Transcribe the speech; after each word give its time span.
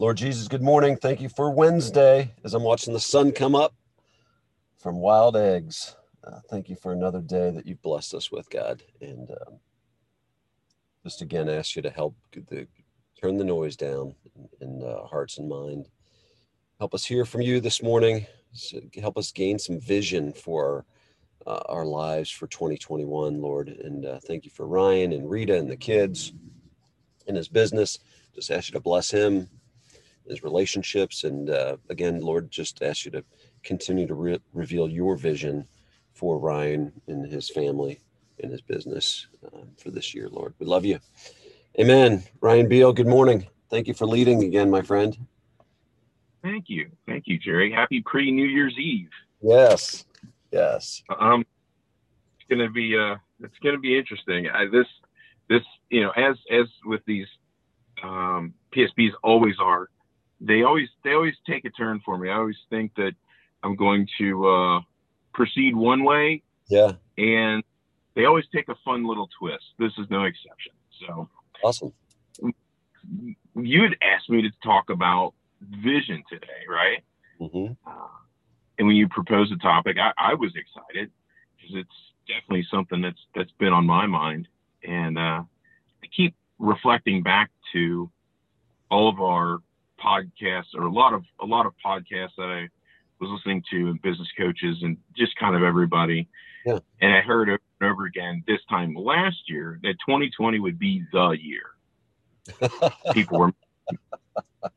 Lord 0.00 0.16
Jesus, 0.16 0.46
good 0.46 0.62
morning. 0.62 0.96
Thank 0.96 1.20
you 1.20 1.28
for 1.28 1.50
Wednesday 1.50 2.32
as 2.44 2.54
I'm 2.54 2.62
watching 2.62 2.92
the 2.92 3.00
sun 3.00 3.32
come 3.32 3.56
up 3.56 3.74
from 4.80 5.00
wild 5.00 5.36
eggs. 5.36 5.96
Uh, 6.22 6.38
thank 6.48 6.68
you 6.68 6.76
for 6.76 6.92
another 6.92 7.20
day 7.20 7.50
that 7.50 7.66
you've 7.66 7.82
blessed 7.82 8.14
us 8.14 8.30
with, 8.30 8.48
God. 8.48 8.84
And 9.00 9.28
um, 9.28 9.58
just 11.02 11.20
again, 11.20 11.48
ask 11.48 11.74
you 11.74 11.82
to 11.82 11.90
help 11.90 12.14
the, 12.30 12.68
turn 13.20 13.38
the 13.38 13.44
noise 13.44 13.74
down 13.74 14.14
in, 14.60 14.84
uh, 14.84 15.04
hearts 15.04 15.38
and 15.38 15.48
mind. 15.48 15.88
Help 16.78 16.94
us 16.94 17.04
hear 17.04 17.24
from 17.24 17.40
you 17.40 17.58
this 17.58 17.82
morning. 17.82 18.24
So 18.52 18.78
help 19.00 19.18
us 19.18 19.32
gain 19.32 19.58
some 19.58 19.80
vision 19.80 20.32
for 20.32 20.84
uh, 21.44 21.62
our 21.66 21.84
lives 21.84 22.30
for 22.30 22.46
2021, 22.46 23.42
Lord. 23.42 23.68
And 23.68 24.06
uh, 24.06 24.20
thank 24.28 24.44
you 24.44 24.52
for 24.52 24.68
Ryan 24.68 25.12
and 25.12 25.28
Rita 25.28 25.58
and 25.58 25.68
the 25.68 25.76
kids 25.76 26.32
and 27.26 27.36
his 27.36 27.48
business. 27.48 27.98
Just 28.32 28.52
ask 28.52 28.68
you 28.68 28.74
to 28.74 28.80
bless 28.80 29.10
him, 29.10 29.48
his 30.28 30.42
relationships. 30.42 31.24
And 31.24 31.50
uh, 31.50 31.76
again, 31.88 32.20
Lord, 32.20 32.50
just 32.50 32.82
ask 32.82 33.04
you 33.04 33.10
to 33.12 33.24
continue 33.62 34.06
to 34.06 34.14
re- 34.14 34.40
reveal 34.52 34.88
your 34.88 35.16
vision 35.16 35.66
for 36.12 36.38
Ryan 36.38 36.92
and 37.06 37.30
his 37.30 37.48
family 37.50 38.00
and 38.42 38.50
his 38.50 38.60
business 38.60 39.26
uh, 39.46 39.60
for 39.76 39.90
this 39.90 40.14
year, 40.14 40.28
Lord. 40.28 40.54
We 40.58 40.66
love 40.66 40.84
you. 40.84 40.98
Amen. 41.78 42.22
Ryan 42.40 42.68
Beal, 42.68 42.92
good 42.92 43.06
morning. 43.06 43.46
Thank 43.70 43.86
you 43.86 43.94
for 43.94 44.06
leading 44.06 44.42
again, 44.42 44.70
my 44.70 44.82
friend. 44.82 45.16
Thank 46.42 46.64
you. 46.68 46.90
Thank 47.06 47.24
you, 47.26 47.38
Jerry. 47.38 47.72
Happy 47.72 48.02
pre 48.04 48.30
New 48.30 48.46
Year's 48.46 48.76
Eve. 48.78 49.10
Yes. 49.42 50.04
Yes. 50.50 51.02
Um, 51.18 51.44
it's 52.38 52.48
gonna 52.48 52.70
be 52.70 52.96
uh, 52.96 53.16
it's 53.40 53.58
gonna 53.62 53.78
be 53.78 53.98
interesting. 53.98 54.48
I, 54.48 54.66
this, 54.66 54.86
this, 55.48 55.62
you 55.90 56.02
know, 56.02 56.10
as 56.10 56.36
as 56.50 56.66
with 56.84 57.02
these 57.06 57.26
um, 58.02 58.54
PSPs 58.74 59.10
always 59.22 59.56
are, 59.60 59.88
they 60.40 60.62
always 60.62 60.88
they 61.04 61.12
always 61.12 61.34
take 61.46 61.64
a 61.64 61.70
turn 61.70 62.00
for 62.04 62.18
me. 62.18 62.30
I 62.30 62.34
always 62.34 62.58
think 62.70 62.94
that 62.96 63.12
I'm 63.62 63.76
going 63.76 64.06
to 64.18 64.48
uh, 64.48 64.80
proceed 65.34 65.74
one 65.74 66.04
way. 66.04 66.42
Yeah. 66.68 66.92
And 67.16 67.62
they 68.14 68.24
always 68.24 68.44
take 68.54 68.68
a 68.68 68.74
fun 68.84 69.06
little 69.06 69.28
twist. 69.38 69.64
This 69.78 69.92
is 69.98 70.06
no 70.10 70.24
exception. 70.24 70.72
So 71.00 71.28
awesome. 71.62 71.92
You 73.54 73.82
had 73.82 73.96
asked 74.02 74.30
me 74.30 74.42
to 74.42 74.50
talk 74.62 74.90
about 74.90 75.34
vision 75.60 76.22
today, 76.30 76.64
right? 76.68 77.02
Mm-hmm. 77.40 77.72
Uh, 77.86 78.08
and 78.78 78.86
when 78.86 78.96
you 78.96 79.08
proposed 79.08 79.52
the 79.52 79.56
topic, 79.56 79.96
I, 79.98 80.12
I 80.18 80.34
was 80.34 80.52
excited 80.54 81.10
because 81.56 81.76
it's 81.76 81.90
definitely 82.28 82.66
something 82.70 83.00
that's 83.00 83.20
that's 83.34 83.50
been 83.58 83.72
on 83.72 83.86
my 83.86 84.06
mind, 84.06 84.46
and 84.84 85.18
uh, 85.18 85.42
I 86.02 86.06
keep 86.14 86.34
reflecting 86.58 87.22
back 87.22 87.50
to 87.72 88.10
all 88.90 89.08
of 89.08 89.20
our 89.20 89.58
podcasts 89.98 90.74
or 90.74 90.82
a 90.82 90.92
lot 90.92 91.14
of 91.14 91.24
a 91.40 91.46
lot 91.46 91.66
of 91.66 91.72
podcasts 91.84 92.36
that 92.36 92.48
I 92.48 92.68
was 93.20 93.30
listening 93.30 93.62
to 93.70 93.88
and 93.88 94.00
business 94.02 94.28
coaches 94.36 94.78
and 94.82 94.96
just 95.16 95.36
kind 95.36 95.56
of 95.56 95.62
everybody. 95.62 96.28
Yeah. 96.64 96.78
And 97.00 97.12
I 97.12 97.20
heard 97.20 97.48
over 97.48 97.60
and 97.80 97.90
over 97.90 98.04
again 98.06 98.44
this 98.46 98.60
time 98.68 98.94
last 98.94 99.48
year 99.48 99.80
that 99.82 99.94
2020 100.06 100.58
would 100.60 100.78
be 100.78 101.04
the 101.12 101.30
year. 101.30 101.62
people 103.12 103.38
were 103.38 103.52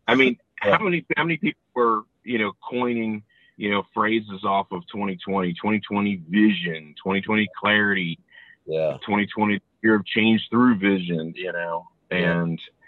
I 0.07 0.15
mean, 0.15 0.37
yeah. 0.63 0.77
how 0.77 0.83
many 0.83 1.05
how 1.15 1.23
many 1.23 1.37
people 1.37 1.61
were, 1.75 2.01
you 2.23 2.37
know, 2.37 2.51
coining, 2.67 3.23
you 3.57 3.71
know, 3.71 3.83
phrases 3.93 4.43
off 4.43 4.67
of 4.71 4.81
2020, 4.87 5.53
2020 5.53 6.21
vision, 6.29 6.95
2020 7.03 7.47
clarity, 7.59 8.19
yeah, 8.65 8.97
2020 9.05 9.59
year 9.83 9.95
of 9.95 10.05
change 10.05 10.47
through 10.49 10.75
vision, 10.77 11.33
you 11.35 11.51
know, 11.51 11.87
and 12.09 12.59
yeah. 12.59 12.80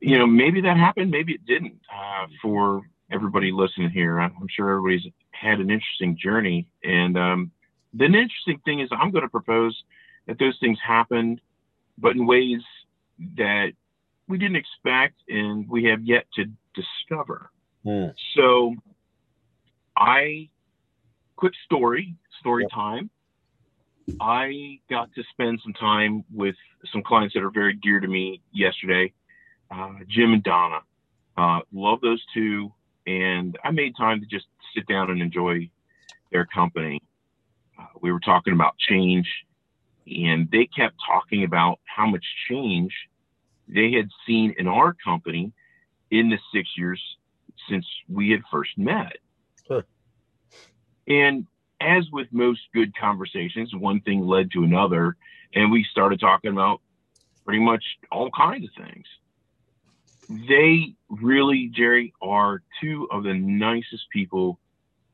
You 0.00 0.18
know, 0.18 0.26
maybe 0.26 0.60
that 0.62 0.76
happened, 0.76 1.10
maybe 1.10 1.34
it 1.34 1.46
didn't. 1.46 1.80
Uh, 1.92 2.26
for 2.42 2.82
everybody 3.10 3.52
listening 3.52 3.90
here, 3.90 4.20
I'm 4.20 4.46
sure 4.54 4.70
everybody's 4.70 5.12
had 5.30 5.60
an 5.60 5.70
interesting 5.70 6.16
journey, 6.16 6.68
and 6.84 7.16
um, 7.16 7.50
the 7.94 8.04
interesting 8.04 8.60
thing 8.64 8.80
is, 8.80 8.88
I'm 8.92 9.10
going 9.10 9.22
to 9.22 9.28
propose 9.28 9.82
that 10.26 10.38
those 10.38 10.56
things 10.60 10.78
happened, 10.86 11.40
but 11.96 12.12
in 12.12 12.26
ways 12.26 12.60
that 13.36 13.72
we 14.28 14.38
didn't 14.38 14.56
expect 14.56 15.14
and 15.28 15.68
we 15.68 15.84
have 15.84 16.02
yet 16.02 16.26
to 16.34 16.44
discover. 16.74 17.50
Mm. 17.84 18.12
So, 18.36 18.74
I, 19.96 20.48
quick 21.36 21.54
story, 21.64 22.14
story 22.40 22.64
yep. 22.64 22.70
time. 22.72 23.10
I 24.20 24.80
got 24.88 25.12
to 25.14 25.22
spend 25.30 25.60
some 25.62 25.72
time 25.74 26.24
with 26.32 26.54
some 26.92 27.02
clients 27.02 27.34
that 27.34 27.42
are 27.42 27.50
very 27.50 27.74
dear 27.74 28.00
to 28.00 28.08
me 28.08 28.40
yesterday, 28.52 29.12
uh, 29.70 29.94
Jim 30.08 30.32
and 30.32 30.42
Donna. 30.42 30.80
Uh, 31.36 31.60
love 31.72 32.00
those 32.00 32.22
two, 32.34 32.72
and 33.06 33.56
I 33.64 33.70
made 33.70 33.96
time 33.96 34.20
to 34.20 34.26
just 34.26 34.46
sit 34.74 34.86
down 34.86 35.10
and 35.10 35.22
enjoy 35.22 35.70
their 36.32 36.46
company. 36.46 37.00
Uh, 37.78 37.86
we 38.00 38.12
were 38.12 38.20
talking 38.20 38.52
about 38.52 38.76
change, 38.78 39.28
and 40.06 40.50
they 40.50 40.66
kept 40.66 40.96
talking 41.06 41.44
about 41.44 41.78
how 41.84 42.06
much 42.06 42.24
change 42.50 42.92
they 43.68 43.92
had 43.92 44.08
seen 44.26 44.54
in 44.58 44.66
our 44.66 44.94
company 44.94 45.52
in 46.10 46.30
the 46.30 46.38
six 46.52 46.68
years 46.76 47.00
since 47.68 47.86
we 48.08 48.30
had 48.30 48.40
first 48.50 48.76
met. 48.76 49.18
Huh. 49.68 49.82
And 51.06 51.46
as 51.80 52.04
with 52.12 52.28
most 52.32 52.60
good 52.74 52.96
conversations, 52.96 53.74
one 53.74 54.00
thing 54.00 54.26
led 54.26 54.50
to 54.52 54.64
another, 54.64 55.16
and 55.54 55.70
we 55.70 55.84
started 55.90 56.20
talking 56.20 56.50
about 56.50 56.80
pretty 57.44 57.62
much 57.62 57.84
all 58.10 58.30
kinds 58.30 58.64
of 58.64 58.84
things. 58.84 59.06
They 60.28 60.94
really, 61.08 61.70
Jerry, 61.74 62.12
are 62.20 62.62
two 62.80 63.08
of 63.10 63.24
the 63.24 63.34
nicest 63.34 64.10
people 64.12 64.58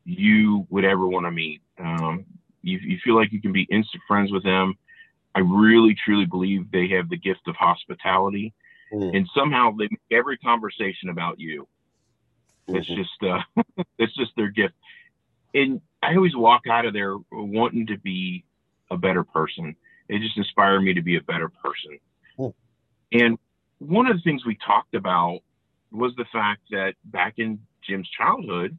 you 0.05 0.67
would 0.71 0.85
ever 0.85 1.07
want 1.07 1.27
to 1.27 1.31
meet. 1.31 1.63
Um, 1.79 2.25
you, 2.63 2.79
you 2.79 2.99
feel 3.05 3.15
like 3.15 3.33
you 3.33 3.41
can 3.41 3.53
be 3.53 3.63
instant 3.71 4.03
friends 4.09 4.33
with 4.33 4.43
them. 4.43 4.75
I 5.35 5.41
really, 5.41 5.95
truly 5.95 6.27
believe 6.27 6.71
they 6.71 6.89
have 6.89 7.09
the 7.09 7.17
gift 7.17 7.47
of 7.47 7.57
hospitality, 7.57 8.55
mm. 8.93 9.17
and 9.17 9.29
somehow 9.35 9.71
they 9.73 9.89
make 9.91 10.01
every 10.11 10.37
conversation 10.39 11.09
about 11.09 11.39
you. 11.39 11.67
Mm-hmm. 12.69 12.77
It's 12.77 12.87
just, 12.89 13.23
uh, 13.23 13.65
it's 13.99 14.15
just 14.15 14.33
their 14.37 14.49
gift. 14.49 14.75
And 15.55 15.81
I 16.03 16.15
always 16.15 16.37
walk 16.37 16.67
out 16.69 16.87
of 16.87 16.93
there 16.93 17.17
wanting 17.31 17.87
to 17.87 17.99
be 17.99 18.45
a 18.91 18.97
better 18.97 19.25
person. 19.25 19.77
It 20.09 20.21
just 20.21 20.37
inspired 20.37 20.81
me 20.81 20.95
to 20.95 21.03
be 21.03 21.17
a 21.17 21.23
better 21.23 21.49
person. 21.49 21.99
Mm. 22.39 22.55
And 23.13 23.39
one 23.87 24.07
of 24.07 24.17
the 24.17 24.23
things 24.23 24.45
we 24.45 24.57
talked 24.67 24.95
about 24.95 25.41
was 25.91 26.13
the 26.17 26.25
fact 26.33 26.63
that 26.71 26.95
back 27.05 27.35
in 27.39 27.61
Jim's 27.87 28.09
childhood, 28.09 28.77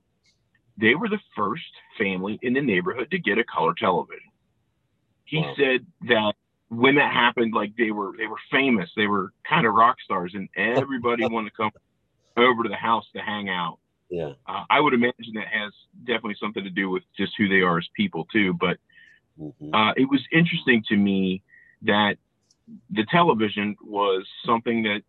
they 0.78 0.96
were 0.96 1.08
the 1.08 1.20
first 1.36 1.64
family 1.98 2.38
in 2.42 2.54
the 2.54 2.62
neighborhood 2.62 3.10
to 3.12 3.20
get 3.20 3.38
a 3.38 3.44
color 3.44 3.74
television. 3.78 4.30
He 5.26 5.38
wow. 5.38 5.54
said 5.58 5.86
that 6.08 6.34
when 6.70 6.96
that 6.96 7.12
happened, 7.12 7.54
like 7.54 7.76
they 7.78 7.92
were 7.92 8.12
they 8.18 8.28
were 8.28 8.40
famous, 8.52 8.90
they 8.96 9.08
were 9.08 9.32
kind 9.48 9.66
of 9.66 9.74
rock 9.74 9.98
stars, 10.04 10.34
and 10.34 10.50
everybody 10.56 11.26
wanted 11.30 11.52
to 11.52 11.56
come 11.56 11.72
over 12.38 12.64
to 12.64 12.70
the 12.70 12.76
house 12.76 13.06
to 13.16 13.22
hang 13.22 13.50
out. 13.50 13.80
Yeah, 14.10 14.34
uh, 14.48 14.64
I 14.70 14.82
would 14.82 14.94
imagine 14.94 15.34
that 15.36 15.48
has 15.48 15.74
definitely 16.04 16.36
something 16.40 16.64
to 16.64 16.70
do 16.70 16.90
with 16.90 17.04
just 17.18 17.34
who 17.38 17.48
they 17.48 17.62
are 17.62 17.78
as 17.78 17.88
people 17.96 18.26
too. 18.32 18.54
But 18.54 18.78
mm-hmm. 19.40 19.74
uh, 19.74 19.94
it 19.94 20.10
was 20.10 20.22
interesting 20.32 20.84
to 20.90 20.96
me 20.96 21.42
that 21.84 22.18
the 22.90 23.06
television 23.12 23.76
was 23.84 24.26
something 24.46 24.84
that 24.84 25.02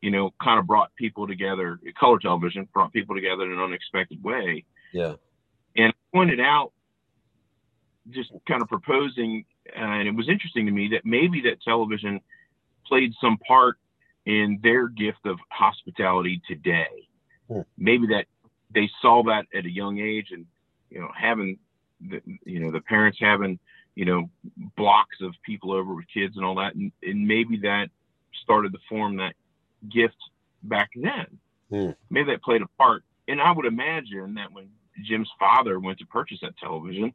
you 0.00 0.10
know 0.10 0.32
kind 0.42 0.58
of 0.58 0.66
brought 0.66 0.94
people 0.96 1.26
together. 1.26 1.78
Color 1.98 2.18
television 2.18 2.68
brought 2.72 2.92
people 2.92 3.14
together 3.14 3.44
in 3.44 3.52
an 3.52 3.60
unexpected 3.60 4.22
way. 4.22 4.64
Yeah, 4.92 5.14
and 5.76 5.92
pointed 6.12 6.40
out 6.40 6.72
just 8.10 8.30
kind 8.48 8.62
of 8.62 8.68
proposing, 8.68 9.44
uh, 9.76 9.80
and 9.80 10.08
it 10.08 10.14
was 10.14 10.28
interesting 10.28 10.66
to 10.66 10.72
me 10.72 10.88
that 10.92 11.02
maybe 11.04 11.40
that 11.42 11.62
television 11.62 12.20
played 12.86 13.12
some 13.20 13.38
part 13.38 13.78
in 14.26 14.58
their 14.62 14.88
gift 14.88 15.24
of 15.24 15.38
hospitality 15.50 16.42
today. 16.48 17.08
Hmm. 17.48 17.60
Maybe 17.78 18.06
that 18.08 18.26
they 18.74 18.90
saw 19.00 19.22
that 19.24 19.46
at 19.54 19.64
a 19.64 19.70
young 19.70 19.98
age, 19.98 20.28
and 20.30 20.46
you 20.90 21.00
know, 21.00 21.10
having 21.16 21.58
the 22.00 22.20
you 22.44 22.60
know 22.60 22.70
the 22.70 22.80
parents 22.80 23.18
having 23.20 23.58
you 23.94 24.04
know 24.04 24.30
blocks 24.76 25.16
of 25.20 25.34
people 25.44 25.72
over 25.72 25.94
with 25.94 26.06
kids 26.12 26.36
and 26.36 26.44
all 26.44 26.56
that, 26.56 26.74
and, 26.74 26.92
and 27.02 27.26
maybe 27.26 27.58
that 27.58 27.88
started 28.42 28.72
to 28.72 28.78
form 28.88 29.16
that 29.16 29.34
gift 29.90 30.16
back 30.62 30.90
then. 30.94 31.26
Hmm. 31.70 31.90
Maybe 32.10 32.32
that 32.32 32.42
played 32.42 32.62
a 32.62 32.66
part, 32.78 33.04
and 33.28 33.40
I 33.40 33.52
would 33.52 33.66
imagine 33.66 34.34
that 34.34 34.52
when 34.52 34.68
Jim's 35.04 35.30
father 35.38 35.78
went 35.80 35.98
to 35.98 36.06
purchase 36.06 36.38
that 36.42 36.56
television, 36.58 37.12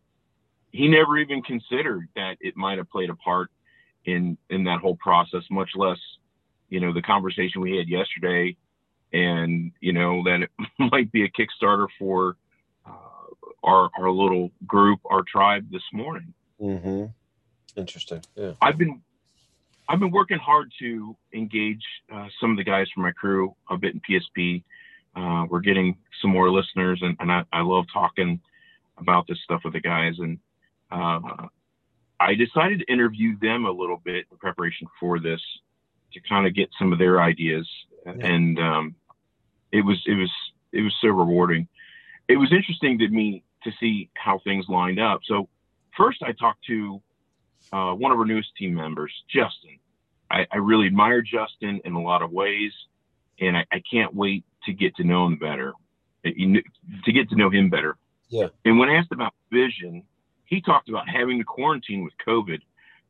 he 0.72 0.88
never 0.88 1.18
even 1.18 1.42
considered 1.42 2.08
that 2.16 2.38
it 2.40 2.56
might 2.58 2.78
have 2.78 2.90
played 2.90 3.10
a 3.10 3.16
part 3.16 3.50
in 4.06 4.38
in 4.50 4.64
that 4.66 4.80
whole 4.80 4.96
process, 4.96 5.44
much 5.50 5.72
less, 5.76 6.00
you 6.70 6.80
know, 6.80 6.94
the 6.94 7.02
conversation 7.02 7.62
we 7.62 7.78
had 7.78 7.88
yesterday, 7.88 8.56
and 9.14 9.72
you 9.80 9.94
know 9.94 10.24
that 10.24 10.42
it 10.44 10.52
might 10.92 11.12
be 11.12 11.24
a 11.24 11.30
Kickstarter 11.30 11.88
for 12.00 12.36
uh, 12.86 12.92
our 13.64 13.90
our 13.98 14.12
little 14.12 14.52
group, 14.66 15.00
our 15.06 15.24
tribe 15.24 15.68
this 15.72 15.84
morning. 15.94 16.34
Mm-hmm. 16.62 17.06
Interesting. 17.76 18.22
Yeah. 18.36 18.54
I've 18.62 18.78
been 18.78 19.02
I've 19.90 20.00
been 20.00 20.12
working 20.12 20.38
hard 20.38 20.72
to 20.80 21.16
engage 21.34 21.84
uh, 22.14 22.28
some 22.42 22.52
of 22.52 22.58
the 22.58 22.64
guys 22.64 22.88
from 22.94 23.04
my 23.04 23.12
crew 23.12 23.56
a 23.70 23.78
bit 23.78 23.94
in 23.94 24.02
PSP. 24.02 24.64
Uh, 25.16 25.46
we're 25.50 25.62
getting 25.62 25.98
some 26.22 26.32
more 26.32 26.52
listeners, 26.52 27.00
and, 27.02 27.16
and 27.20 27.32
I, 27.32 27.44
I, 27.54 27.62
love 27.62 27.86
talking 27.92 28.40
about 28.98 29.28
this 29.28 29.40
stuff 29.44 29.62
with 29.64 29.74
the 29.74 29.80
guys. 29.80 30.16
And 30.20 30.40
uh, 30.92 31.48
I 32.20 32.36
decided 32.36 32.80
to 32.80 32.92
interview 32.92 33.38
them 33.40 33.66
a 33.66 33.72
little 33.72 34.02
bit 34.04 34.26
in 34.30 34.38
preparation 34.38 34.88
for 35.00 35.20
this 35.20 35.42
to 36.14 36.20
kind 36.20 36.46
of 36.46 36.54
get 36.54 36.70
some 36.78 36.92
of 36.92 37.00
their 37.00 37.22
ideas. 37.22 37.68
Yeah. 38.06 38.14
And 38.20 38.60
um, 38.60 38.96
it 39.72 39.86
was 39.86 40.02
it 40.06 40.16
was 40.16 40.32
it 40.72 40.82
was 40.82 40.96
so 41.02 41.08
rewarding. 41.08 41.68
It 42.28 42.38
was 42.38 42.52
interesting 42.52 43.00
to 43.00 43.08
me 43.08 43.44
to 43.64 43.72
see 43.80 44.10
how 44.16 44.40
things 44.40 44.66
lined 44.68 45.00
up. 45.00 45.22
So 45.26 45.48
first, 45.98 46.22
I 46.24 46.32
talked 46.32 46.66
to 46.68 47.02
uh, 47.74 47.94
one 47.94 48.12
of 48.12 48.20
our 48.20 48.26
newest 48.26 48.56
team 48.56 48.74
members, 48.76 49.12
Justin. 49.28 49.80
I, 50.30 50.46
I, 50.52 50.58
really 50.58 50.88
admire 50.88 51.22
Justin 51.22 51.82
in 51.86 51.94
a 51.94 52.02
lot 52.02 52.22
of 52.22 52.32
ways, 52.32 52.72
and 53.40 53.58
I, 53.58 53.66
I 53.72 53.82
can't 53.90 54.14
wait 54.14 54.46
to 54.66 54.74
get 54.74 54.96
to 54.98 55.04
know 55.04 55.26
him 55.26 55.38
better, 55.38 55.74
uh, 56.26 56.30
to 57.06 57.12
get 57.12 57.30
to 57.30 57.36
know 57.36 57.50
him 57.50 57.70
better. 57.70 57.98
Yeah. 58.30 58.48
And 58.66 58.78
when 58.78 58.90
asked 58.90 59.12
about 59.12 59.34
vision, 59.52 60.04
he 60.46 60.62
talked 60.62 60.90
about 60.90 61.08
having 61.08 61.40
to 61.40 61.46
quarantine 61.46 62.04
with 62.04 62.14
COVID 62.26 62.60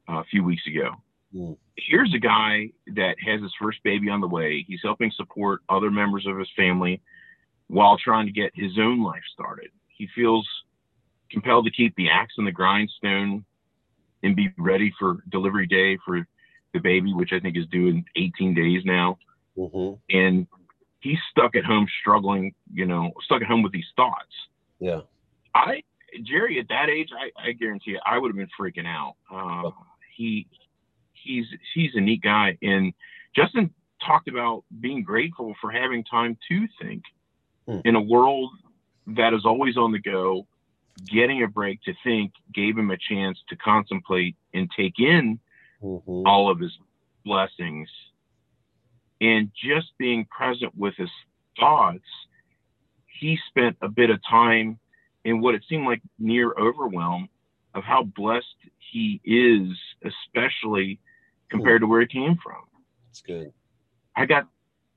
uh, 0.09 0.19
a 0.19 0.23
few 0.25 0.43
weeks 0.43 0.63
ago. 0.67 0.91
Mm. 1.35 1.57
Here's 1.75 2.13
a 2.13 2.19
guy 2.19 2.69
that 2.95 3.15
has 3.25 3.41
his 3.41 3.53
first 3.59 3.79
baby 3.83 4.09
on 4.09 4.21
the 4.21 4.27
way. 4.27 4.63
He's 4.67 4.81
helping 4.83 5.11
support 5.11 5.61
other 5.69 5.91
members 5.91 6.25
of 6.27 6.37
his 6.37 6.49
family 6.55 7.01
while 7.67 7.97
trying 7.97 8.25
to 8.27 8.31
get 8.31 8.51
his 8.55 8.77
own 8.79 9.03
life 9.03 9.23
started. 9.33 9.69
He 9.87 10.07
feels 10.15 10.47
compelled 11.29 11.65
to 11.65 11.71
keep 11.71 11.95
the 11.95 12.09
axe 12.09 12.33
in 12.37 12.45
the 12.45 12.51
grindstone 12.51 13.45
and 14.23 14.35
be 14.35 14.49
ready 14.57 14.91
for 14.99 15.17
delivery 15.29 15.67
day 15.67 15.97
for 16.05 16.25
the 16.73 16.79
baby, 16.79 17.13
which 17.13 17.31
I 17.33 17.39
think 17.39 17.57
is 17.57 17.65
due 17.71 17.87
in 17.87 18.05
18 18.15 18.53
days 18.53 18.81
now. 18.85 19.17
Mm-hmm. 19.57 19.95
And 20.15 20.47
he's 20.99 21.17
stuck 21.31 21.55
at 21.55 21.63
home 21.63 21.87
struggling, 22.01 22.53
you 22.73 22.85
know, 22.85 23.11
stuck 23.23 23.41
at 23.41 23.47
home 23.47 23.63
with 23.63 23.71
these 23.71 23.85
thoughts. 23.95 24.33
Yeah. 24.79 25.01
I, 25.55 25.83
Jerry, 26.23 26.59
at 26.59 26.67
that 26.69 26.89
age, 26.89 27.09
I, 27.17 27.49
I 27.49 27.51
guarantee 27.53 27.91
you, 27.91 27.99
I 28.05 28.17
would 28.17 28.29
have 28.29 28.37
been 28.37 28.49
freaking 28.59 28.87
out. 28.87 29.15
Uh, 29.31 29.71
he, 30.15 30.47
he's, 31.13 31.45
he's 31.73 31.91
a 31.95 32.01
neat 32.01 32.21
guy. 32.21 32.57
And 32.61 32.93
Justin 33.35 33.71
talked 34.05 34.27
about 34.27 34.63
being 34.79 35.03
grateful 35.03 35.55
for 35.59 35.71
having 35.71 36.03
time 36.03 36.37
to 36.49 36.67
think 36.81 37.03
hmm. 37.67 37.79
in 37.85 37.95
a 37.95 38.01
world 38.01 38.51
that 39.07 39.33
is 39.33 39.45
always 39.45 39.77
on 39.77 39.91
the 39.91 39.99
go 39.99 40.45
getting 41.05 41.43
a 41.43 41.47
break 41.47 41.81
to 41.83 41.93
think 42.03 42.33
gave 42.53 42.77
him 42.77 42.91
a 42.91 42.97
chance 42.97 43.37
to 43.49 43.55
contemplate 43.55 44.35
and 44.53 44.69
take 44.75 44.99
in 44.99 45.39
mm-hmm. 45.81 46.27
all 46.27 46.49
of 46.49 46.59
his 46.59 46.77
blessings. 47.23 47.89
And 49.19 49.51
just 49.55 49.87
being 49.97 50.25
present 50.25 50.73
with 50.75 50.95
his 50.95 51.09
thoughts 51.59 52.05
he 53.19 53.37
spent 53.47 53.77
a 53.81 53.89
bit 53.89 54.09
of 54.09 54.19
time 54.29 54.79
in 55.23 55.41
what 55.41 55.55
it 55.55 55.63
seemed 55.67 55.85
like 55.85 56.01
near 56.19 56.53
overwhelm 56.57 57.29
of 57.73 57.83
how 57.83 58.03
blessed 58.03 58.45
he 58.91 59.19
is 59.23 59.77
especially 60.03 60.99
compared 61.49 61.81
to 61.81 61.87
where 61.87 62.01
he 62.01 62.07
came 62.07 62.37
from. 62.41 62.63
It's 63.09 63.21
good. 63.21 63.51
I 64.15 64.25
got 64.25 64.47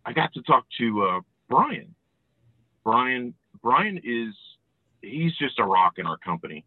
i 0.05 0.13
got 0.13 0.33
to 0.35 0.43
talk 0.43 0.65
to 0.79 1.03
uh, 1.03 1.21
brian. 1.49 1.95
Brian 2.85 3.35
brian 3.63 4.01
is 4.03 4.35
he's 5.03 5.37
just 5.37 5.59
a 5.59 5.65
rock 5.65 5.95
in 5.99 6.07
our 6.07 6.19
company. 6.19 6.65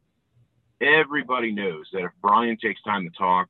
Everybody 0.82 1.52
knows 1.52 1.88
that 1.94 2.04
if 2.04 2.12
Brian 2.22 2.58
takes 2.58 2.82
time 2.84 3.04
to 3.10 3.18
talk, 3.18 3.50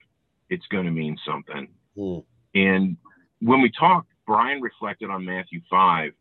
it's 0.50 0.66
going 0.68 0.86
to 0.86 0.92
mean 0.92 1.18
something. 1.26 1.68
Mm. 1.98 2.24
And 2.56 2.98
when 3.40 3.62
we 3.62 3.72
talked, 3.72 4.10
Brian 4.28 4.62
reflected 4.62 5.10
on 5.10 5.26
Matthew 5.26 5.62
5, 5.70 6.12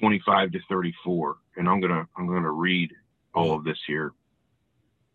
25 0.00 0.52
to 0.52 0.58
34. 0.68 1.36
And 1.56 1.68
I'm 1.68 1.80
going 1.80 1.92
to, 1.92 2.06
I'm 2.16 2.26
going 2.26 2.42
to 2.42 2.50
read 2.50 2.92
all 3.34 3.54
of 3.54 3.64
this 3.64 3.78
here. 3.86 4.12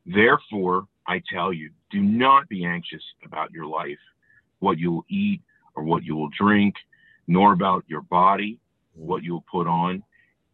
Therefore, 0.05 0.85
I 1.07 1.21
tell 1.31 1.51
you, 1.51 1.71
do 1.91 2.01
not 2.01 2.47
be 2.47 2.65
anxious 2.65 3.03
about 3.25 3.51
your 3.51 3.65
life, 3.65 3.99
what 4.59 4.77
you 4.77 4.91
will 4.91 5.05
eat 5.09 5.41
or 5.75 5.83
what 5.83 6.03
you 6.03 6.15
will 6.15 6.29
drink, 6.29 6.75
nor 7.27 7.53
about 7.53 7.83
your 7.87 8.01
body, 8.01 8.59
what 8.93 9.23
you 9.23 9.33
will 9.33 9.45
put 9.51 9.67
on. 9.67 10.03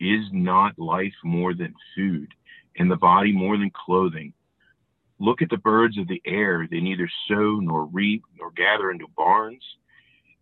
Is 0.01 0.25
not 0.31 0.79
life 0.79 1.13
more 1.23 1.53
than 1.53 1.75
food, 1.95 2.33
and 2.75 2.89
the 2.89 2.95
body 2.95 3.31
more 3.31 3.55
than 3.55 3.69
clothing? 3.69 4.33
Look 5.19 5.43
at 5.43 5.51
the 5.51 5.57
birds 5.57 5.99
of 5.99 6.07
the 6.07 6.19
air. 6.25 6.67
They 6.69 6.79
neither 6.79 7.07
sow 7.27 7.59
nor 7.59 7.85
reap 7.85 8.23
nor 8.39 8.49
gather 8.49 8.89
into 8.89 9.05
barns, 9.15 9.63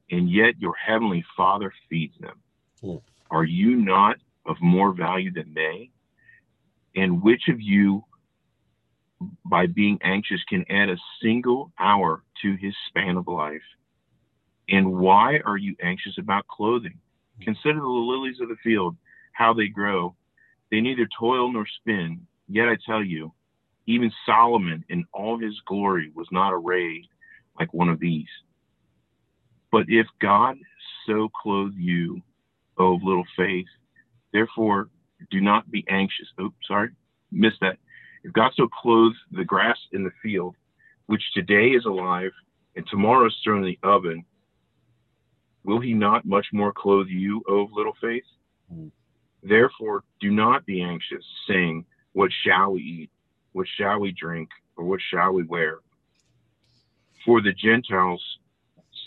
and 0.09 0.31
yet 0.31 0.57
your 0.59 0.75
heavenly 0.75 1.25
Father 1.35 1.73
feeds 1.89 2.13
them. 2.21 2.39
Hmm. 2.81 2.95
Are 3.29 3.43
you 3.43 3.75
not 3.75 4.15
of 4.45 4.55
more 4.61 4.93
value 4.93 5.33
than 5.33 5.53
they? 5.53 5.89
And 6.95 7.21
which 7.21 7.49
of 7.49 7.59
you, 7.59 8.05
by 9.43 9.67
being 9.67 9.99
anxious, 10.01 10.41
can 10.47 10.63
add 10.69 10.89
a 10.89 10.97
single 11.21 11.73
hour 11.77 12.23
to 12.43 12.55
his 12.55 12.73
span 12.87 13.17
of 13.17 13.27
life? 13.27 13.61
And 14.69 14.93
why 14.93 15.39
are 15.39 15.57
you 15.57 15.75
anxious 15.83 16.17
about 16.17 16.47
clothing? 16.47 16.97
Consider 17.41 17.81
the 17.81 17.87
lilies 17.87 18.39
of 18.39 18.47
the 18.47 18.55
field 18.63 18.95
how 19.39 19.53
they 19.53 19.67
grow. 19.67 20.15
They 20.69 20.81
neither 20.81 21.07
toil 21.17 21.51
nor 21.51 21.65
spin. 21.79 22.27
Yet 22.49 22.67
I 22.67 22.77
tell 22.85 23.03
you, 23.03 23.33
even 23.87 24.11
Solomon 24.25 24.83
in 24.89 25.05
all 25.13 25.39
his 25.39 25.55
glory 25.65 26.11
was 26.13 26.27
not 26.31 26.51
arrayed 26.53 27.05
like 27.57 27.73
one 27.73 27.89
of 27.89 27.99
these. 27.99 28.27
But 29.71 29.85
if 29.87 30.07
God 30.21 30.57
so 31.07 31.29
clothe 31.41 31.73
you, 31.77 32.21
O 32.77 32.95
of 32.95 33.03
little 33.03 33.25
faith, 33.37 33.65
therefore 34.33 34.89
do 35.31 35.39
not 35.39 35.71
be 35.71 35.85
anxious. 35.89 36.27
Oh, 36.39 36.53
sorry, 36.67 36.89
missed 37.31 37.61
that. 37.61 37.77
If 38.23 38.33
God 38.33 38.51
so 38.55 38.67
clothes 38.67 39.15
the 39.31 39.45
grass 39.45 39.77
in 39.93 40.03
the 40.03 40.11
field, 40.21 40.55
which 41.05 41.23
today 41.33 41.69
is 41.69 41.85
alive 41.85 42.31
and 42.75 42.85
tomorrow 42.87 43.27
is 43.27 43.35
thrown 43.43 43.63
in 43.63 43.69
the 43.69 43.87
oven, 43.87 44.25
will 45.63 45.79
he 45.79 45.93
not 45.93 46.25
much 46.25 46.47
more 46.51 46.73
clothe 46.73 47.07
you, 47.07 47.41
O 47.47 47.63
of 47.63 47.69
little 47.73 47.95
faith? 48.01 48.23
Hmm. 48.71 48.89
Therefore, 49.43 50.03
do 50.19 50.31
not 50.31 50.65
be 50.65 50.81
anxious, 50.81 51.23
saying, 51.47 51.85
What 52.13 52.31
shall 52.43 52.73
we 52.73 52.81
eat? 52.81 53.11
What 53.53 53.67
shall 53.77 53.99
we 53.99 54.11
drink? 54.11 54.49
Or 54.75 54.85
what 54.85 54.99
shall 55.11 55.33
we 55.33 55.43
wear? 55.43 55.79
For 57.25 57.41
the 57.41 57.53
Gentiles 57.53 58.23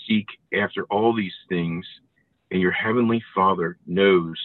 seek 0.07 0.27
after 0.53 0.85
all 0.85 1.15
these 1.15 1.35
things, 1.49 1.87
and 2.51 2.61
your 2.61 2.73
heavenly 2.73 3.23
Father 3.35 3.79
knows 3.87 4.37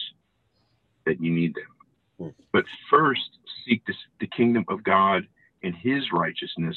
that 1.04 1.20
you 1.20 1.30
need 1.30 1.54
them. 1.54 2.34
But 2.52 2.64
first, 2.90 3.38
seek 3.66 3.84
this, 3.86 3.96
the 4.20 4.26
kingdom 4.26 4.64
of 4.68 4.82
God 4.82 5.26
and 5.62 5.74
his 5.74 6.04
righteousness, 6.12 6.76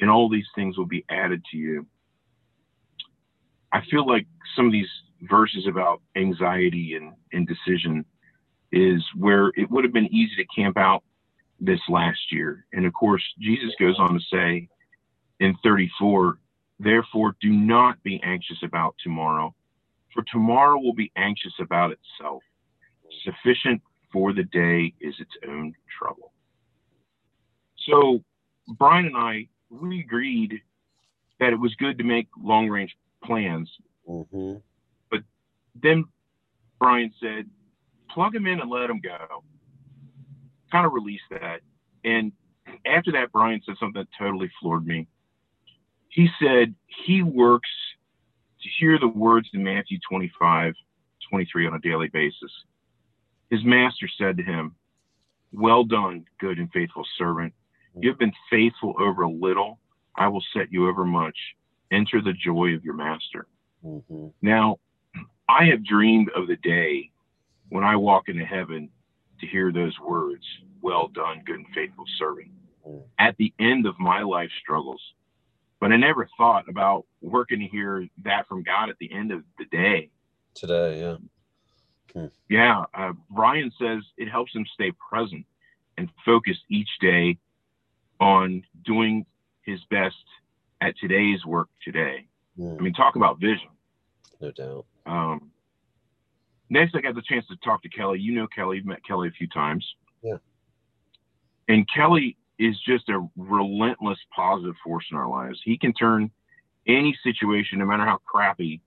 and 0.00 0.10
all 0.10 0.28
these 0.28 0.46
things 0.54 0.76
will 0.76 0.86
be 0.86 1.04
added 1.10 1.42
to 1.50 1.56
you. 1.56 1.86
I 3.72 3.80
feel 3.90 4.06
like 4.06 4.26
some 4.54 4.66
of 4.66 4.72
these 4.72 4.90
verses 5.22 5.66
about 5.66 6.02
anxiety 6.16 6.94
and 6.94 7.14
indecision 7.32 8.04
is 8.72 9.04
where 9.16 9.52
it 9.54 9.70
would 9.70 9.84
have 9.84 9.92
been 9.92 10.12
easy 10.12 10.34
to 10.36 10.46
camp 10.54 10.76
out 10.76 11.02
this 11.60 11.80
last 11.88 12.20
year. 12.32 12.66
And 12.72 12.86
of 12.86 12.92
course, 12.92 13.22
Jesus 13.38 13.70
goes 13.78 13.96
on 13.98 14.14
to 14.14 14.20
say 14.32 14.68
in 15.40 15.54
34, 15.62 16.38
therefore 16.80 17.36
do 17.40 17.50
not 17.50 18.02
be 18.02 18.20
anxious 18.24 18.58
about 18.62 18.94
tomorrow, 19.02 19.54
for 20.12 20.24
tomorrow 20.32 20.78
will 20.78 20.94
be 20.94 21.12
anxious 21.16 21.52
about 21.60 21.92
itself. 21.92 22.42
Sufficient 23.24 23.80
for 24.12 24.32
the 24.32 24.44
day 24.44 24.92
is 25.00 25.14
its 25.18 25.32
own 25.48 25.74
trouble. 25.98 26.32
So 27.86 28.22
Brian 28.78 29.06
and 29.06 29.16
I, 29.16 29.48
we 29.70 30.00
agreed 30.00 30.60
that 31.40 31.52
it 31.52 31.58
was 31.58 31.74
good 31.76 31.98
to 31.98 32.04
make 32.04 32.28
long 32.40 32.68
range 32.68 32.96
plans. 33.24 33.70
Mm-hmm. 34.08 34.54
But 35.10 35.20
then 35.80 36.04
Brian 36.78 37.12
said, 37.20 37.48
plug 38.12 38.34
him 38.34 38.46
in 38.46 38.60
and 38.60 38.70
let 38.70 38.90
him 38.90 39.00
go. 39.00 39.44
Kind 40.70 40.86
of 40.86 40.92
release 40.92 41.20
that. 41.30 41.60
And 42.04 42.32
after 42.86 43.12
that, 43.12 43.32
Brian 43.32 43.60
said 43.64 43.76
something 43.78 44.00
that 44.02 44.08
totally 44.18 44.50
floored 44.60 44.86
me. 44.86 45.06
He 46.08 46.28
said 46.40 46.74
he 47.04 47.22
works 47.22 47.68
to 48.62 48.68
hear 48.78 48.98
the 48.98 49.08
words 49.08 49.48
in 49.54 49.64
Matthew 49.64 49.98
25, 50.08 50.74
23 51.30 51.66
on 51.66 51.74
a 51.74 51.78
daily 51.80 52.08
basis. 52.08 52.52
His 53.50 53.64
master 53.64 54.08
said 54.18 54.36
to 54.36 54.42
him, 54.42 54.74
Well 55.52 55.84
done, 55.84 56.24
good 56.38 56.58
and 56.58 56.70
faithful 56.72 57.06
servant. 57.18 57.52
You 58.00 58.08
have 58.08 58.18
been 58.18 58.32
faithful 58.50 58.94
over 58.98 59.22
a 59.22 59.30
little. 59.30 59.78
I 60.16 60.28
will 60.28 60.42
set 60.54 60.72
you 60.72 60.88
over 60.88 61.04
much. 61.04 61.36
Enter 61.90 62.22
the 62.22 62.32
joy 62.32 62.74
of 62.74 62.84
your 62.84 62.94
master. 62.94 63.46
Mm-hmm. 63.84 64.28
Now, 64.40 64.78
I 65.48 65.66
have 65.66 65.84
dreamed 65.84 66.30
of 66.34 66.46
the 66.46 66.56
day 66.56 67.11
when 67.72 67.84
I 67.84 67.96
walk 67.96 68.28
into 68.28 68.44
heaven 68.44 68.90
to 69.40 69.46
hear 69.46 69.72
those 69.72 69.98
words, 69.98 70.44
well 70.82 71.08
done, 71.08 71.40
good 71.46 71.56
and 71.56 71.66
faithful 71.74 72.04
servant. 72.18 72.48
Mm. 72.86 73.02
At 73.18 73.34
the 73.38 73.54
end 73.58 73.86
of 73.86 73.98
my 73.98 74.20
life 74.20 74.50
struggles, 74.60 75.00
but 75.80 75.90
I 75.90 75.96
never 75.96 76.28
thought 76.36 76.68
about 76.68 77.06
working 77.22 77.60
to 77.60 77.66
hear 77.66 78.06
that 78.24 78.46
from 78.46 78.62
God 78.62 78.90
at 78.90 78.98
the 78.98 79.10
end 79.10 79.32
of 79.32 79.42
the 79.58 79.64
day. 79.64 80.10
Today, 80.54 81.00
yeah. 81.00 81.16
Hmm. 82.12 82.26
Yeah. 82.50 82.84
Uh, 82.92 83.12
Ryan 83.30 83.72
says 83.80 84.02
it 84.18 84.28
helps 84.28 84.54
him 84.54 84.66
stay 84.74 84.92
present 85.08 85.46
and 85.96 86.10
focused 86.26 86.64
each 86.68 86.90
day 87.00 87.38
on 88.20 88.64
doing 88.84 89.24
his 89.62 89.80
best 89.90 90.16
at 90.82 90.94
today's 90.98 91.46
work 91.46 91.68
today. 91.82 92.26
Hmm. 92.58 92.76
I 92.78 92.82
mean, 92.82 92.92
talk 92.92 93.16
about 93.16 93.40
vision. 93.40 93.70
No 94.42 94.50
doubt. 94.50 94.84
Um, 95.06 95.51
next, 96.72 96.94
I 96.94 97.00
got 97.00 97.14
the 97.14 97.22
chance 97.22 97.46
to 97.48 97.56
talk 97.56 97.82
to 97.82 97.88
Kelly. 97.88 98.18
You 98.18 98.32
know 98.32 98.46
Kelly, 98.46 98.78
you've 98.78 98.86
met 98.86 99.04
Kelly 99.06 99.28
a 99.28 99.32
few 99.32 99.48
times. 99.48 99.86
Yeah. 100.22 100.36
And 101.68 101.86
Kelly 101.94 102.36
is 102.58 102.78
just 102.86 103.08
a 103.08 103.26
relentless 103.36 104.18
positive 104.34 104.74
force 104.82 105.04
in 105.10 105.16
our 105.16 105.28
lives. 105.28 105.60
He 105.64 105.76
can 105.76 105.92
turn 105.92 106.30
any 106.86 107.16
situation, 107.22 107.78
no 107.78 107.86
matter 107.86 108.04
how 108.04 108.18
crappy, 108.24 108.80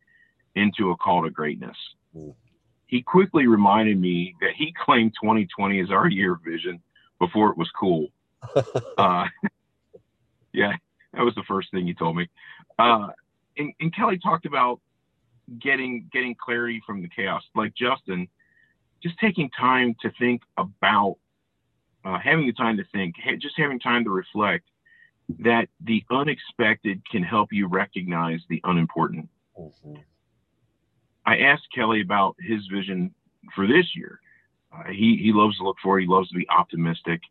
into 0.55 0.91
a 0.91 0.97
call 0.97 1.23
to 1.23 1.29
greatness. 1.29 1.77
Mm. 2.15 2.33
He 2.87 3.01
quickly 3.01 3.47
reminded 3.47 3.99
me 3.99 4.35
that 4.41 4.51
he 4.55 4.73
claimed 4.85 5.13
2020 5.21 5.79
as 5.79 5.91
our 5.91 6.07
year 6.07 6.33
of 6.33 6.41
vision 6.43 6.81
before 7.19 7.49
it 7.49 7.57
was 7.57 7.69
cool. 7.77 8.07
uh, 8.97 9.25
yeah, 10.53 10.73
that 11.13 11.23
was 11.23 11.35
the 11.35 11.43
first 11.47 11.71
thing 11.71 11.85
he 11.85 11.93
told 11.93 12.15
me. 12.15 12.27
Uh, 12.77 13.07
and, 13.57 13.73
and 13.79 13.95
Kelly 13.95 14.19
talked 14.19 14.45
about 14.45 14.79
getting 15.59 16.09
getting 16.11 16.35
clarity 16.35 16.81
from 16.85 17.01
the 17.01 17.09
chaos, 17.09 17.43
like 17.55 17.73
Justin, 17.75 18.27
just 19.01 19.17
taking 19.19 19.49
time 19.57 19.95
to 20.01 20.11
think 20.19 20.41
about 20.57 21.17
uh, 22.03 22.19
having 22.19 22.45
the 22.45 22.53
time 22.53 22.77
to 22.77 22.83
think, 22.91 23.15
just 23.39 23.55
having 23.57 23.79
time 23.79 24.03
to 24.03 24.09
reflect 24.09 24.65
that 25.39 25.67
the 25.83 26.03
unexpected 26.11 27.01
can 27.09 27.23
help 27.23 27.49
you 27.51 27.67
recognize 27.67 28.39
the 28.49 28.61
unimportant. 28.63 29.27
Mm-hmm. 29.57 29.95
I 31.25 31.37
asked 31.39 31.67
Kelly 31.73 32.01
about 32.01 32.35
his 32.39 32.61
vision 32.71 33.13
for 33.55 33.65
this 33.65 33.95
year. 33.95 34.19
Uh, 34.71 34.89
he 34.89 35.19
he 35.21 35.31
loves 35.33 35.57
to 35.57 35.63
look 35.63 35.77
forward. 35.81 36.01
He 36.01 36.07
loves 36.07 36.29
to 36.29 36.35
be 36.35 36.47
optimistic. 36.49 37.21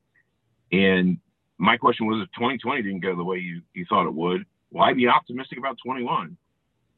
And 0.73 1.19
my 1.59 1.77
question 1.77 2.07
was, 2.07 2.23
if 2.23 2.33
2020 2.35 2.83
didn't 2.83 3.01
go 3.01 3.15
the 3.15 3.23
way 3.23 3.39
you, 3.39 3.63
you 3.75 3.87
thought 3.89 4.07
it 4.07 4.15
would, 4.15 4.45
why 4.71 4.93
be 4.93 5.07
optimistic 5.07 5.59
about 5.59 5.79
21? 5.85 6.37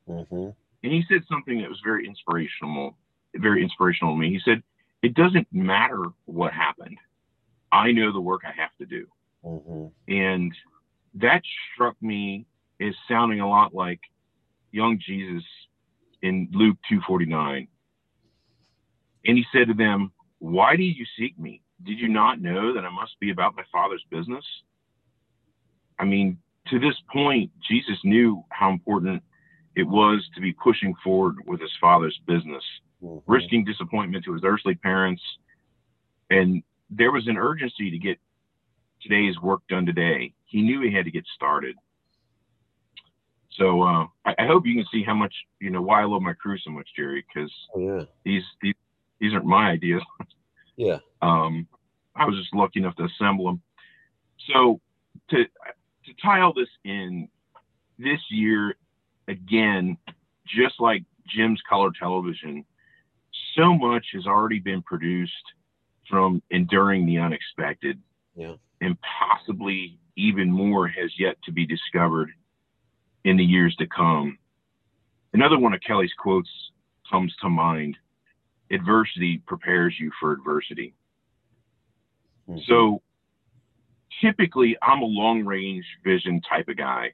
Mm-hmm. 0.08 0.48
And 0.82 0.92
he 0.92 1.04
said 1.08 1.22
something 1.28 1.60
that 1.60 1.68
was 1.68 1.80
very 1.84 2.06
inspirational, 2.06 2.96
very 3.34 3.62
inspirational 3.62 4.14
to 4.14 4.18
me. 4.18 4.30
He 4.30 4.40
said, 4.40 4.62
"It 5.02 5.14
doesn't 5.14 5.48
matter 5.52 6.04
what 6.26 6.52
happened. 6.52 6.98
I 7.72 7.92
know 7.92 8.12
the 8.12 8.20
work 8.20 8.42
I 8.44 8.52
have 8.52 8.74
to 8.78 8.86
do." 8.86 9.06
Mm-hmm. 9.44 10.12
And 10.12 10.54
that 11.14 11.42
struck 11.72 12.00
me 12.02 12.46
as 12.80 12.94
sounding 13.08 13.40
a 13.40 13.48
lot 13.48 13.74
like 13.74 14.00
young 14.70 14.98
Jesus 14.98 15.44
in 16.22 16.48
Luke 16.52 16.78
2:49. 16.90 17.68
And 19.24 19.36
he 19.36 19.44
said 19.52 19.68
to 19.68 19.74
them, 19.74 20.12
"Why 20.38 20.76
do 20.76 20.82
you 20.82 21.04
seek 21.18 21.38
me? 21.38 21.62
Did 21.82 21.98
you 21.98 22.08
not 22.08 22.40
know 22.40 22.72
that 22.74 22.84
I 22.84 22.90
must 22.90 23.18
be 23.20 23.30
about 23.30 23.56
my 23.56 23.64
Father's 23.72 24.04
business?" 24.10 24.44
I 25.98 26.04
mean, 26.04 26.38
to 26.68 26.78
this 26.78 27.00
point, 27.10 27.50
Jesus 27.60 27.98
knew 28.04 28.44
how 28.50 28.70
important 28.70 29.22
it 29.76 29.86
was 29.86 30.26
to 30.34 30.40
be 30.40 30.52
pushing 30.54 30.94
forward 31.04 31.36
with 31.46 31.60
his 31.60 31.70
Father's 31.80 32.18
business, 32.26 32.64
mm-hmm. 33.02 33.18
risking 33.30 33.64
disappointment 33.64 34.24
to 34.24 34.32
his 34.32 34.42
earthly 34.44 34.74
parents, 34.74 35.22
and 36.30 36.62
there 36.90 37.12
was 37.12 37.28
an 37.28 37.36
urgency 37.36 37.90
to 37.90 37.98
get 37.98 38.18
today's 39.02 39.38
work 39.40 39.60
done 39.68 39.84
today. 39.84 40.32
He 40.46 40.62
knew 40.62 40.80
he 40.80 40.92
had 40.92 41.04
to 41.04 41.10
get 41.10 41.24
started. 41.34 41.76
So 43.52 43.82
uh, 43.82 44.06
I, 44.24 44.34
I, 44.38 44.46
hope 44.46 44.66
you 44.66 44.74
can 44.74 44.86
see 44.92 45.02
how 45.02 45.14
much 45.14 45.34
you 45.60 45.70
know 45.70 45.82
why 45.82 46.02
I 46.02 46.04
love 46.04 46.22
my 46.22 46.34
crew 46.34 46.58
so 46.58 46.70
much, 46.70 46.88
Jerry, 46.96 47.24
because 47.32 47.52
oh, 47.74 47.80
yeah. 47.80 48.04
these, 48.24 48.42
these 48.62 48.74
these 49.20 49.32
aren't 49.32 49.46
my 49.46 49.70
ideas. 49.70 50.02
yeah. 50.76 50.98
Um, 51.22 51.66
I 52.14 52.24
was 52.24 52.36
just 52.36 52.54
lucky 52.54 52.80
enough 52.80 52.96
to 52.96 53.04
assemble 53.04 53.46
them. 53.46 53.62
So 54.52 54.80
to 55.30 55.44
to 55.44 56.12
tie 56.22 56.40
all 56.40 56.52
this 56.52 56.68
in, 56.84 57.28
this 57.98 58.20
year 58.30 58.74
again, 59.28 59.96
just 60.46 60.80
like 60.80 61.02
Jim's 61.28 61.60
color 61.68 61.90
television, 61.98 62.64
so 63.56 63.74
much 63.74 64.06
has 64.14 64.26
already 64.26 64.58
been 64.58 64.82
produced 64.82 65.32
from 66.08 66.42
enduring 66.50 67.06
the 67.06 67.18
unexpected. 67.18 68.00
Yeah. 68.34 68.54
And 68.80 68.96
possibly 69.00 69.98
even 70.16 70.50
more 70.50 70.86
has 70.88 71.10
yet 71.18 71.36
to 71.44 71.52
be 71.52 71.66
discovered 71.66 72.30
in 73.24 73.36
the 73.36 73.44
years 73.44 73.74
to 73.76 73.86
come. 73.86 74.38
Another 75.32 75.58
one 75.58 75.74
of 75.74 75.80
Kelly's 75.80 76.12
quotes 76.18 76.50
comes 77.10 77.34
to 77.42 77.48
mind 77.48 77.96
adversity 78.70 79.42
prepares 79.46 79.94
you 79.98 80.10
for 80.18 80.32
adversity. 80.32 80.94
Mm-hmm. 82.48 82.60
So 82.66 83.02
typically, 84.20 84.76
I'm 84.82 85.02
a 85.02 85.06
long 85.06 85.44
range 85.44 85.84
vision 86.04 86.40
type 86.48 86.68
of 86.68 86.76
guy 86.76 87.12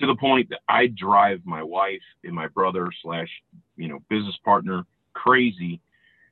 to 0.00 0.06
the 0.06 0.16
point 0.16 0.48
that 0.50 0.60
I 0.68 0.88
drive 0.88 1.40
my 1.44 1.62
wife 1.62 2.00
and 2.24 2.34
my 2.34 2.48
brother 2.48 2.88
slash 3.02 3.28
you 3.76 3.88
know 3.88 4.00
business 4.08 4.36
partner 4.44 4.84
crazy 5.12 5.80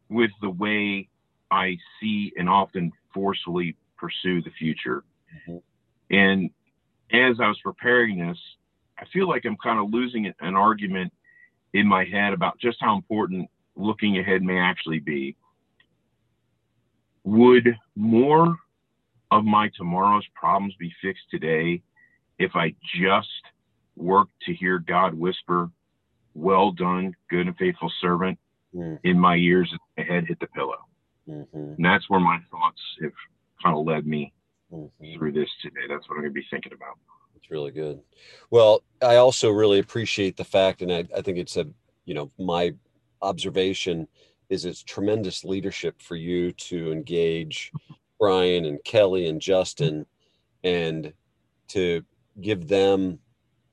with 0.08 0.30
the 0.40 0.50
way 0.50 1.08
I 1.50 1.76
see 2.00 2.32
and 2.36 2.48
often 2.48 2.92
forcefully 3.12 3.76
pursue 3.96 4.42
the 4.42 4.50
future. 4.58 5.04
Mm-hmm. 5.48 6.14
And 6.14 6.50
as 7.12 7.36
I 7.40 7.48
was 7.48 7.58
preparing 7.62 8.18
this, 8.18 8.38
I 8.98 9.04
feel 9.12 9.28
like 9.28 9.44
I'm 9.44 9.56
kind 9.62 9.78
of 9.78 9.92
losing 9.92 10.32
an 10.40 10.56
argument 10.56 11.12
in 11.74 11.86
my 11.86 12.04
head 12.04 12.32
about 12.32 12.58
just 12.58 12.78
how 12.80 12.96
important 12.96 13.48
looking 13.76 14.18
ahead 14.18 14.42
may 14.42 14.58
actually 14.58 14.98
be. 14.98 15.36
Would 17.24 17.76
more 17.94 18.56
of 19.30 19.44
my 19.44 19.70
tomorrow's 19.76 20.26
problems 20.34 20.74
be 20.78 20.92
fixed 21.02 21.24
today 21.30 21.82
if 22.38 22.52
I 22.54 22.74
just 22.98 23.28
worked 23.98 24.32
to 24.46 24.54
hear 24.54 24.78
God 24.78 25.14
whisper, 25.14 25.70
Well 26.34 26.72
done, 26.72 27.14
good 27.30 27.46
and 27.46 27.56
faithful 27.56 27.92
servant, 28.00 28.38
mm. 28.74 28.98
in 29.04 29.18
my 29.18 29.36
ears 29.36 29.70
as 29.72 29.78
my 29.96 30.04
head 30.04 30.26
hit 30.26 30.40
the 30.40 30.46
pillow? 30.48 30.86
Mm-hmm. 31.28 31.74
And 31.76 31.84
that's 31.84 32.08
where 32.08 32.20
my 32.20 32.38
thoughts 32.50 32.80
have 33.02 33.12
kind 33.62 33.76
of 33.76 33.84
led 33.84 34.06
me 34.06 34.32
mm-hmm. 34.72 35.18
through 35.18 35.32
this 35.32 35.50
today. 35.62 35.86
That's 35.88 36.08
what 36.08 36.16
I'm 36.16 36.22
going 36.22 36.32
to 36.32 36.40
be 36.40 36.46
thinking 36.50 36.72
about. 36.72 36.98
It's 37.36 37.50
really 37.50 37.70
good. 37.70 38.00
Well, 38.50 38.82
I 39.02 39.16
also 39.16 39.50
really 39.50 39.78
appreciate 39.78 40.36
the 40.36 40.44
fact, 40.44 40.82
and 40.82 40.92
I, 40.92 41.04
I 41.16 41.22
think 41.22 41.38
it's 41.38 41.56
a, 41.56 41.66
you 42.04 42.14
know, 42.14 42.30
my 42.38 42.74
observation 43.22 44.08
is 44.48 44.64
it's 44.64 44.82
tremendous 44.82 45.44
leadership 45.44 46.00
for 46.00 46.16
you 46.16 46.52
to 46.52 46.90
engage 46.90 47.70
Brian 48.18 48.64
and 48.64 48.82
Kelly 48.84 49.28
and 49.28 49.40
Justin 49.40 50.06
and 50.64 51.12
to 51.68 52.02
give 52.40 52.66
them, 52.66 53.18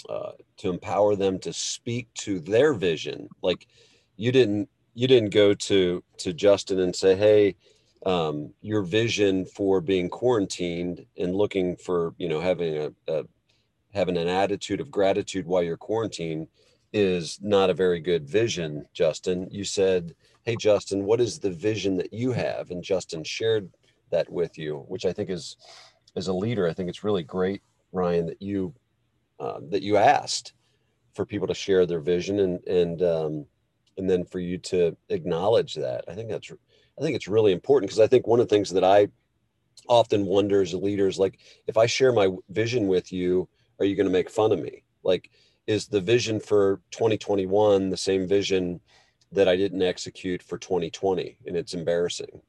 uh, 0.10 0.32
to 0.58 0.70
empower 0.70 1.16
them 1.16 1.40
to 1.40 1.54
speak 1.54 2.08
to 2.16 2.40
their 2.40 2.74
vision. 2.74 3.30
Like 3.42 3.68
you 4.18 4.32
didn't, 4.32 4.70
you 4.94 5.08
didn't 5.08 5.32
go 5.32 5.54
to, 5.54 6.04
to 6.18 6.34
Justin 6.34 6.80
and 6.80 6.96
say, 6.96 7.16
Hey, 7.16 7.56
um, 8.06 8.54
your 8.62 8.84
vision 8.84 9.46
for 9.46 9.82
being 9.82 10.10
quarantined 10.10 11.06
and 11.18 11.36
looking 11.36 11.76
for, 11.76 12.14
you 12.18 12.30
know, 12.30 12.40
having 12.40 12.78
a, 12.78 12.92
a 13.08 13.24
having 13.94 14.18
an 14.18 14.28
attitude 14.28 14.82
of 14.82 14.92
gratitude 14.92 15.48
while 15.48 15.64
you're 15.64 15.78
quarantined 15.78 16.48
is 16.92 17.40
not 17.42 17.70
a 17.70 17.74
very 17.74 18.00
good 18.00 18.28
vision, 18.28 18.86
Justin. 18.94 19.48
You 19.50 19.64
said, 19.64 20.14
Hey, 20.44 20.56
Justin, 20.56 21.06
what 21.06 21.20
is 21.20 21.40
the 21.40 21.50
vision 21.50 21.98
that 21.98 22.14
you 22.14 22.32
have? 22.32 22.72
And 22.72 22.84
Justin 22.84 23.24
shared 23.24 23.70
that 24.12 24.30
with 24.30 24.58
you, 24.58 24.86
which 24.88 25.06
I 25.06 25.14
think 25.14 25.30
is, 25.30 25.58
as 26.16 26.28
a 26.28 26.34
leader, 26.34 26.68
I 26.68 26.74
think 26.74 26.90
it's 26.90 27.04
really 27.04 27.24
great, 27.24 27.62
Ryan, 27.92 28.28
that 28.28 28.42
you, 28.42 28.74
uh, 29.40 29.60
that 29.70 29.84
you 29.84 29.98
asked 29.98 30.54
for 31.14 31.26
people 31.26 31.48
to 31.48 31.54
share 31.54 31.86
their 31.86 32.00
vision 32.00 32.40
and, 32.40 32.68
and, 32.68 33.02
um, 33.02 33.46
and 33.98 34.10
then 34.10 34.26
for 34.26 34.40
you 34.40 34.58
to 34.58 34.96
acknowledge 35.10 35.76
that. 35.76 36.04
I 36.08 36.14
think 36.14 36.30
that's, 36.30 36.52
I 36.52 37.02
think 37.02 37.16
it's 37.16 37.28
really 37.28 37.52
important 37.52 37.90
because 37.90 38.02
I 38.02 38.08
think 38.08 38.28
one 38.28 38.40
of 38.40 38.48
the 38.48 38.56
things 38.56 38.70
that 38.72 38.84
I 38.84 39.08
often 39.88 40.26
wonder 40.26 40.62
as 40.62 40.74
leaders, 40.74 41.18
like 41.20 41.40
if 41.68 41.78
I 41.78 41.86
share 41.86 42.12
my 42.12 42.30
vision 42.50 42.88
with 42.88 43.12
you, 43.12 43.48
are 43.80 43.86
you 43.86 43.96
going 43.96 44.08
to 44.08 44.12
make 44.12 44.30
fun 44.30 44.52
of 44.52 44.62
me? 44.62 44.84
Like, 45.04 45.32
is 45.68 45.88
the 45.88 46.02
vision 46.02 46.40
for 46.40 46.82
2021 46.92 47.90
the 47.90 47.98
same 47.98 48.28
vision 48.28 48.80
that 49.32 49.48
I 49.48 49.56
didn't 49.56 49.82
execute 49.82 50.42
for 50.44 50.58
2020? 50.58 51.38
And 51.46 51.58
it's 51.58 51.74
embarrassing. 51.74 52.42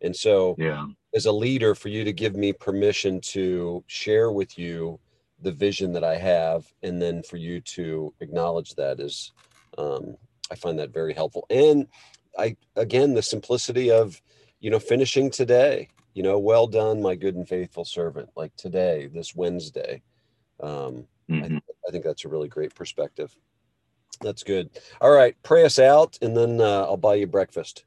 And 0.00 0.14
so, 0.14 0.56
yeah, 0.58 0.86
as 1.14 1.26
a 1.26 1.32
leader, 1.32 1.74
for 1.74 1.88
you 1.88 2.04
to 2.04 2.12
give 2.12 2.36
me 2.36 2.52
permission 2.52 3.20
to 3.20 3.84
share 3.86 4.30
with 4.30 4.58
you 4.58 4.98
the 5.44 5.52
vision 5.52 5.92
that 5.92 6.04
I 6.04 6.16
have, 6.16 6.66
and 6.82 7.00
then 7.00 7.22
for 7.22 7.36
you 7.36 7.60
to 7.60 8.12
acknowledge 8.20 8.74
that 8.74 9.00
is, 9.00 9.32
um, 9.78 10.16
I 10.50 10.56
find 10.56 10.78
that 10.78 10.92
very 10.92 11.14
helpful. 11.14 11.46
And 11.50 11.86
I, 12.38 12.56
again, 12.76 13.14
the 13.14 13.22
simplicity 13.22 13.90
of, 13.90 14.20
you 14.60 14.70
know, 14.70 14.80
finishing 14.80 15.30
today, 15.30 15.88
you 16.14 16.22
know, 16.22 16.38
well 16.38 16.66
done, 16.66 17.00
my 17.00 17.14
good 17.14 17.36
and 17.36 17.48
faithful 17.48 17.84
servant, 17.84 18.30
like 18.36 18.56
today, 18.56 19.08
this 19.12 19.34
Wednesday 19.34 20.02
um, 20.60 21.06
Mhm. 21.30 21.60
I 21.86 21.90
think 21.90 22.04
that's 22.04 22.24
a 22.24 22.28
really 22.28 22.48
great 22.48 22.74
perspective. 22.74 23.36
That's 24.20 24.42
good. 24.42 24.70
All 25.00 25.10
right, 25.10 25.36
pray 25.42 25.64
us 25.64 25.78
out, 25.78 26.18
and 26.22 26.36
then 26.36 26.60
uh, 26.60 26.82
I'll 26.82 26.96
buy 26.96 27.16
you 27.16 27.26
breakfast. 27.26 27.84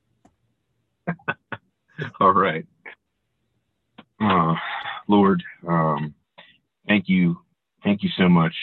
All 2.19 2.33
right. 2.33 2.65
Uh, 4.19 4.55
Lord, 5.07 5.43
um, 5.67 6.13
thank 6.87 7.07
you. 7.07 7.39
Thank 7.87 8.03
you 8.03 8.09
so 8.17 8.27
much 8.27 8.53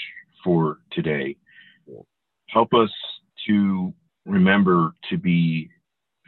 for 0.44 0.80
today. 0.92 1.34
Help 2.50 2.74
us 2.74 2.90
to 3.46 3.94
remember 4.26 4.92
to 5.08 5.16
be 5.16 5.70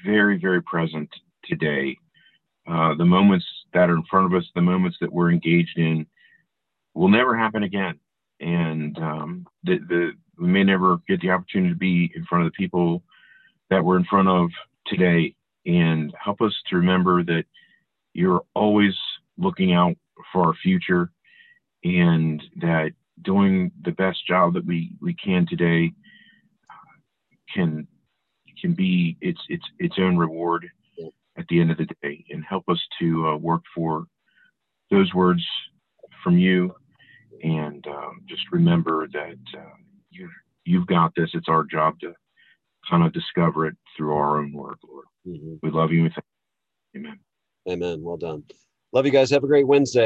very, 0.03 0.39
very 0.39 0.63
present 0.63 1.11
today. 1.45 1.99
Uh, 2.67 2.95
the 2.95 3.05
moments 3.05 3.45
that 3.75 3.91
are 3.91 3.97
in 3.97 4.03
front 4.11 4.25
of 4.25 4.33
us, 4.33 4.49
the 4.55 4.63
moments 4.63 4.97
that 5.03 5.13
we're 5.13 5.31
engaged 5.31 5.77
in, 5.77 6.07
will 6.95 7.11
never 7.11 7.37
happen 7.37 7.65
again. 7.65 8.01
And 8.41 8.99
um, 8.99 9.47
the, 9.65 9.77
the, 9.77 10.13
we 10.39 10.49
may 10.49 10.65
never 10.65 10.97
get 11.07 11.21
the 11.21 11.33
opportunity 11.33 11.75
to 11.75 11.79
be 11.79 12.11
in 12.17 12.25
front 12.25 12.47
of 12.47 12.51
the 12.51 12.57
people 12.57 13.03
that 13.69 13.85
we're 13.85 13.99
in 13.99 14.07
front 14.07 14.29
of 14.29 14.49
today 14.87 15.35
and 15.67 16.15
help 16.19 16.41
us 16.41 16.55
to 16.71 16.77
remember 16.77 17.23
that 17.25 17.45
you're 18.15 18.41
always 18.55 18.95
looking 19.37 19.75
out 19.75 19.97
for 20.33 20.47
our 20.47 20.55
future 20.63 21.11
and 21.87 22.43
that 22.57 22.91
doing 23.23 23.71
the 23.85 23.93
best 23.93 24.27
job 24.27 24.55
that 24.55 24.67
we, 24.67 24.93
we 25.01 25.15
can 25.15 25.47
today 25.47 25.93
uh, 26.71 27.55
can 27.55 27.87
can 28.61 28.75
be 28.75 29.17
its 29.21 29.41
its 29.49 29.65
its 29.79 29.97
own 29.99 30.17
reward 30.17 30.67
at 31.39 31.47
the 31.49 31.61
end 31.61 31.71
of 31.71 31.77
the 31.79 31.87
day 32.03 32.25
and 32.31 32.45
help 32.45 32.65
us 32.69 32.81
to 32.99 33.29
uh, 33.29 33.37
work 33.37 33.63
for 33.75 34.07
those 34.91 35.13
words 35.15 35.45
from 36.25 36.39
you 36.39 36.75
and 37.43 37.87
um, 37.89 38.23
just 38.29 38.43
remember 38.53 39.07
that 39.13 39.39
uh, 39.59 39.77
you 40.11 40.29
you've 40.65 40.87
got 40.87 41.13
this 41.17 41.31
it's 41.35 41.49
our 41.49 41.65
job 41.65 41.99
to 42.01 42.13
kind 42.91 43.05
of 43.05 43.13
discover 43.13 43.67
it 43.67 43.77
through 43.97 44.15
our 44.15 44.39
own 44.39 44.53
work 44.53 44.79
lord 44.89 45.07
Mhm. 45.29 45.59
we 45.63 45.71
love 45.71 45.93
you. 45.93 46.05
and 46.05 46.15
thank 46.15 46.25
you. 46.95 47.01
Amen. 47.01 47.19
Amen. 47.69 48.03
Well 48.03 48.17
done. 48.17 48.45
Love 48.93 49.07
you 49.07 49.13
guys. 49.13 49.31
Have 49.31 49.45
a 49.45 49.49
great 49.49 49.67
Wednesday. 49.67 49.95